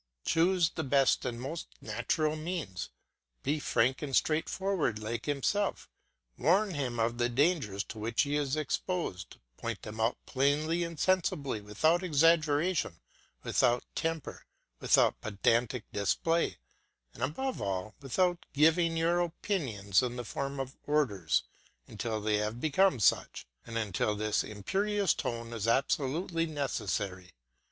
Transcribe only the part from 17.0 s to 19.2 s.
and above all without giving your